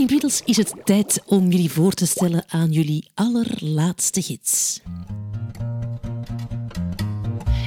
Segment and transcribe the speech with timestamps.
[0.00, 4.80] inmiddels is het tijd om jullie voor te stellen aan jullie allerlaatste gids.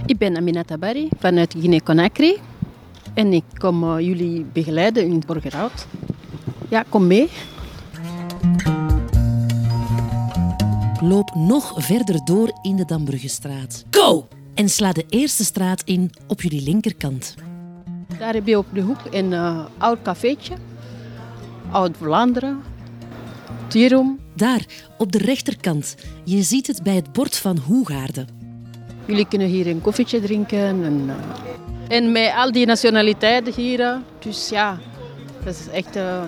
[0.06, 2.38] Ik ben Aminata Barry vanuit Guinea-Conakry.
[3.14, 5.88] En ik kom uh, jullie begeleiden in Borgerhout.
[6.70, 7.30] Ja, kom mee.
[11.02, 13.86] Loop nog verder door in de Dambruggestraat.
[13.92, 14.28] Go!
[14.54, 17.36] En sla de eerste straat in op jullie linkerkant.
[18.20, 20.54] Daar heb je op de hoek een uh, oud cafeetje.
[21.74, 22.64] Oud-Vlaanderen.
[23.68, 24.20] Tierum.
[24.36, 24.66] Daar,
[24.98, 25.96] op de rechterkant.
[26.24, 28.28] Je ziet het bij het bord van Hoegaarden.
[29.06, 30.84] Jullie kunnen hier een koffietje drinken.
[30.84, 34.02] En, uh, en met al die nationaliteiten hier.
[34.20, 34.80] Dus ja,
[35.44, 36.24] dat is echt uh,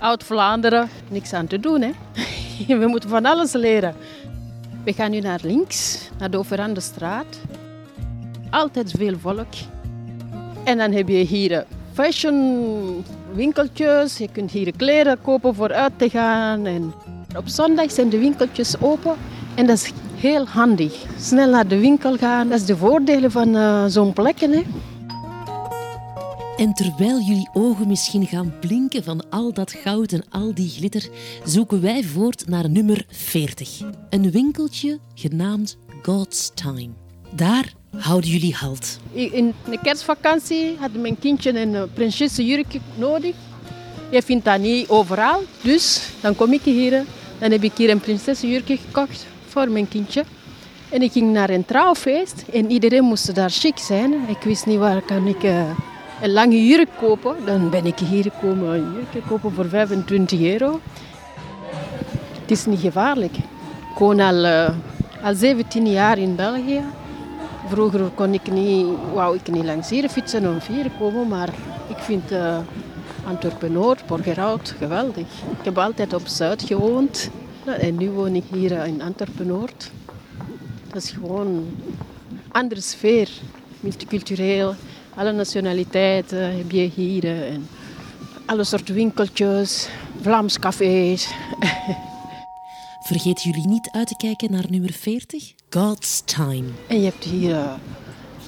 [0.00, 0.88] oud-Vlaanderen.
[1.08, 1.90] Niks aan te doen, hè.
[2.80, 3.94] We moeten van alles leren.
[4.84, 7.40] We gaan nu naar links, naar de Overande straat.
[8.50, 9.54] Altijd veel volk.
[10.64, 14.18] En dan heb je hier fashion winkeltjes.
[14.18, 16.66] Je kunt hier kleren kopen voor uit te gaan.
[16.66, 16.92] En
[17.36, 19.14] op zondag zijn de winkeltjes open.
[19.54, 21.04] En dat is heel handig.
[21.18, 22.48] Snel naar de winkel gaan.
[22.48, 24.50] Dat is de voordelen van uh, zo'n plekken.
[24.50, 24.62] Hè.
[26.56, 31.08] En terwijl jullie ogen misschien gaan blinken van al dat goud en al die glitter,
[31.44, 33.80] zoeken wij voort naar nummer 40.
[34.10, 36.90] Een winkeltje genaamd God's Time.
[37.34, 38.98] Daar houden jullie halt.
[39.12, 43.34] In de kerstvakantie had mijn kindje een prinsessenjurkje nodig.
[44.10, 45.42] Je vindt dat niet overal.
[45.62, 47.04] Dus dan kom ik hier.
[47.38, 50.24] Dan heb ik hier een prinsessenjurkje gekocht voor mijn kindje.
[50.88, 54.14] En ik ging naar een trouwfeest en iedereen moest daar chic zijn.
[54.28, 55.70] Ik wist niet waar kan ik uh,
[56.22, 57.36] een lange jurk kopen.
[57.44, 60.80] Dan ben ik hier gekomen een jurk kopen voor 25 euro.
[62.40, 63.36] Het is niet gevaarlijk.
[63.92, 64.68] Ik woon al, uh,
[65.22, 66.82] al 17 jaar in België.
[67.68, 71.48] Vroeger kon ik niet, wou ik niet fietsen om hier komen, maar
[71.88, 72.32] ik vind
[73.26, 75.26] Antwerpen-Noord, Borgerhout geweldig.
[75.58, 77.30] Ik heb altijd op Zuid gewoond
[77.64, 79.90] en nu woon ik hier in Antwerpen-Noord.
[80.92, 81.74] Dat is gewoon een
[82.52, 83.28] andere sfeer,
[83.80, 84.74] multicultureel.
[85.14, 87.68] Alle nationaliteiten heb je hier en
[88.46, 89.88] alle soorten winkeltjes,
[90.20, 91.28] Vlaams cafés.
[93.06, 96.64] Vergeet jullie niet uit te kijken naar nummer 40, God's Time.
[96.86, 97.72] En je hebt hier uh,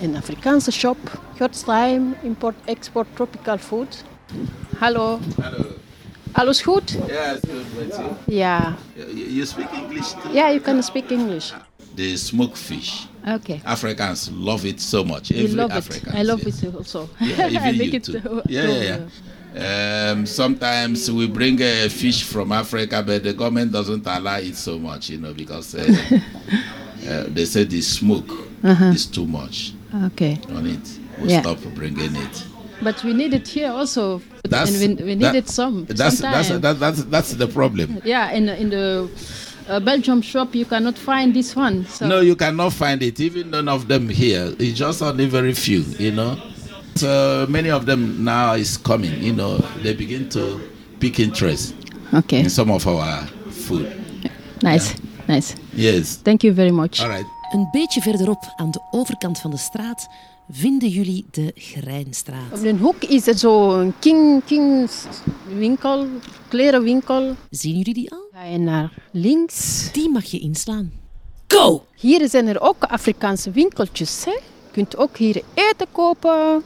[0.00, 4.04] een Afrikaanse shop, God's Time, import, export, tropical food.
[4.78, 5.18] Hallo.
[5.40, 5.64] Hallo.
[6.32, 6.90] Alles goed?
[7.06, 8.36] Yeah, it's good with you.
[8.36, 8.76] Ja.
[9.14, 10.32] You, speak English too?
[10.32, 11.52] Ja, you can speak English.
[11.94, 13.04] The smoked fish.
[13.34, 13.60] Okay.
[13.64, 15.28] Africans love it so much.
[15.28, 16.02] You Every love it.
[16.14, 17.08] I love it also.
[17.18, 18.42] Yeah, I even make you it too.
[18.48, 18.98] Yeah, yeah, yeah.
[19.58, 24.78] Um, sometimes we bring a fish from Africa, but the government doesn't allow it so
[24.78, 25.80] much, you know, because uh,
[27.08, 28.30] uh, they say the smoke
[28.62, 29.72] is too much
[30.06, 30.38] Okay.
[30.50, 30.98] on it.
[31.20, 31.40] We Yeah.
[31.40, 32.44] stop bringing it.
[32.80, 34.22] But we need it here also.
[34.48, 35.84] That's- and we, we need that- it some.
[35.86, 38.00] That's that's, that, that's that's the problem.
[38.04, 39.08] Yeah, in, in the
[39.68, 41.84] uh, Belgium shop you cannot find this one.
[41.86, 43.18] So No, you cannot find it.
[43.18, 44.54] Even none of them here.
[44.60, 46.38] It's just only very few, you know.
[46.98, 49.22] So many of them now is coming.
[49.22, 50.60] You know, they begin to
[50.98, 51.72] pick interest
[52.14, 52.38] Okay.
[52.38, 53.86] in some of our food.
[54.60, 54.94] Nice.
[55.26, 55.54] Nice.
[55.74, 56.18] Yes.
[56.22, 57.00] Thank you very much.
[57.00, 57.26] All right.
[57.52, 60.08] Een beetje verderop, aan de overkant van de straat,
[60.50, 62.52] vinden jullie de Grijnstraat.
[62.52, 64.90] Op de hoek is er zo een king, king
[65.56, 66.06] winkel,
[66.48, 67.34] klerenwinkel.
[67.50, 68.28] Zien jullie die al?
[68.32, 69.88] Ga je naar links.
[69.92, 70.92] Die mag je inslaan.
[71.48, 71.84] Go!
[71.96, 74.24] Hier zijn er ook Afrikaanse winkeltjes.
[74.24, 74.38] Hè?
[74.78, 76.62] Je kunt ook hier eten kopen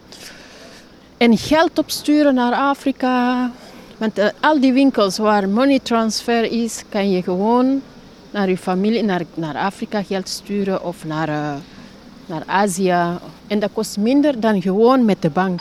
[1.16, 3.50] en geld opsturen naar Afrika.
[3.96, 7.82] Want eh, al die winkels waar money transfer is, kan je gewoon
[8.30, 11.54] naar je familie, naar, naar Afrika geld sturen of naar, eh,
[12.26, 13.18] naar Azië.
[13.46, 15.60] En dat kost minder dan gewoon met de bank.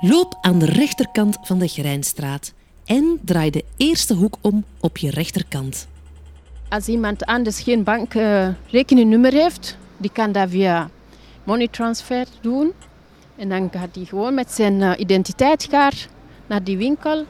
[0.00, 2.52] Loop aan de rechterkant van de Grijnstraat
[2.84, 5.88] en draai de eerste hoek om op je rechterkant.
[6.68, 10.90] Als iemand anders geen bankrekeningnummer heeft, die kan dat via
[11.44, 12.72] money transfer doen.
[13.36, 16.08] En dan gaat hij gewoon met zijn eh, identiteitskaart
[16.46, 17.24] naar die winkel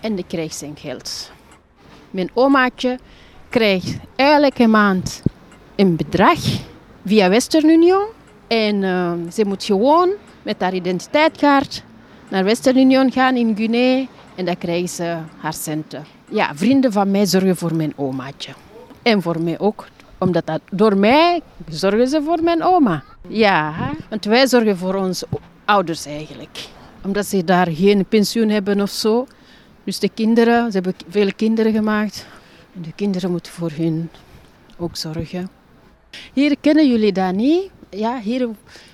[0.00, 1.30] en die krijgt zijn geld.
[2.10, 2.98] Mijn omaatje
[3.48, 5.22] krijgt elke maand
[5.76, 6.38] een bedrag
[7.04, 8.06] via Western Union.
[8.46, 10.10] En eh, ze moet gewoon
[10.42, 11.82] met haar identiteitskaart
[12.28, 16.04] naar Western Union gaan in Guinea en dan krijgt ze haar centen.
[16.28, 18.52] Ja, vrienden van mij zorgen voor mijn omaatje.
[19.02, 19.86] En voor mij ook,
[20.18, 23.04] omdat dat, door mij zorgen ze voor mijn oma.
[23.28, 25.26] Ja, want wij zorgen voor onze
[25.64, 26.68] ouders eigenlijk.
[27.04, 29.26] Omdat ze daar geen pensioen hebben of zo.
[29.84, 32.26] Dus de kinderen, ze hebben vele kinderen gemaakt.
[32.74, 34.10] En de kinderen moeten voor hun
[34.76, 35.50] ook zorgen.
[36.32, 37.70] Hier kennen jullie dat niet.
[37.90, 38.48] Ja, hier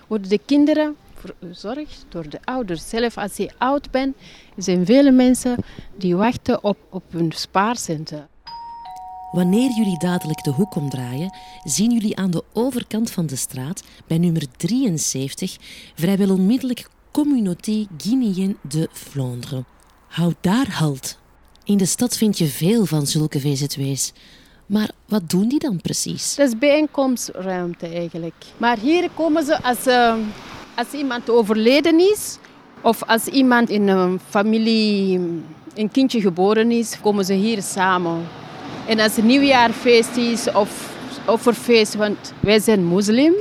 [0.07, 2.89] worden de kinderen verzorgd door de ouders.
[2.89, 4.17] Zelf als je oud bent,
[4.57, 5.57] zijn vele mensen
[5.97, 8.29] die wachten op, op hun spaarcenten.
[9.33, 11.35] Wanneer jullie dadelijk de hoek omdraaien,
[11.65, 15.57] zien jullie aan de overkant van de straat, bij nummer 73,
[15.95, 19.65] vrijwel onmiddellijk Communauté Guinéenne de Flandre.
[20.09, 21.19] Houd daar halt.
[21.65, 24.13] In de stad vind je veel van zulke VZW's.
[24.67, 26.35] Maar wat doen die dan precies?
[26.35, 28.45] Dat is bijeenkomstruimte eigenlijk.
[28.57, 30.15] Maar hier komen ze als, uh,
[30.77, 32.39] als iemand overleden is
[32.83, 35.21] of als iemand in een familie
[35.75, 38.42] een kindje geboren is, komen ze hier samen.
[38.93, 40.95] En als het nieuwjaarfeest is of
[41.27, 43.33] offerfeest, want wij zijn moslim,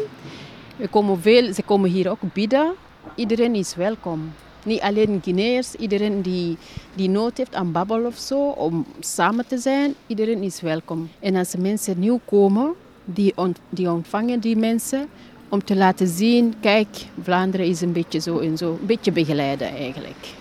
[0.75, 2.73] we komen veel, ze komen hier ook bidden.
[3.15, 4.33] Iedereen is welkom.
[4.63, 6.57] Niet alleen Guineërs, iedereen die,
[6.95, 11.09] die nood heeft aan babbel of zo, om samen te zijn, iedereen is welkom.
[11.19, 12.73] En als mensen nieuw komen,
[13.05, 13.33] die,
[13.69, 15.07] die ontvangen die mensen
[15.49, 16.87] om te laten zien, kijk,
[17.21, 20.39] Vlaanderen is een beetje zo en zo, een beetje begeleiden eigenlijk.